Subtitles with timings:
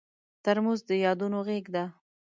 [0.43, 1.83] ترموز د یادونو غېږ ده.